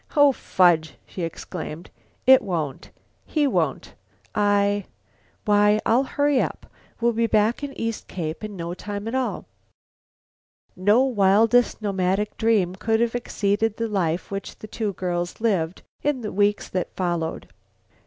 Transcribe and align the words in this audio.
"Oh, 0.17 0.31
fudge!" 0.31 0.95
she 1.05 1.21
exclaimed, 1.21 1.91
"it 2.25 2.41
won't. 2.41 2.89
He 3.23 3.45
won't. 3.45 3.93
I 4.33 4.39
I 4.39 4.85
why, 5.45 5.79
I'll 5.85 6.01
hurry. 6.05 6.43
We'll 6.99 7.13
be 7.13 7.27
back 7.27 7.63
at 7.63 7.79
East 7.79 8.07
Cape 8.07 8.43
in 8.43 8.55
no 8.55 8.73
time 8.73 9.07
at 9.07 9.13
all." 9.13 9.45
No 10.75 11.03
wildest 11.03 11.83
nomadic 11.83 12.35
dream 12.35 12.73
could 12.73 12.99
have 12.99 13.13
exceeded 13.13 13.77
the 13.77 13.87
life 13.87 14.31
which 14.31 14.57
the 14.57 14.67
two 14.67 14.93
girls 14.93 15.39
lived 15.39 15.83
in 16.01 16.21
the 16.21 16.31
weeks 16.33 16.67
that 16.69 16.95
followed. 16.95 17.49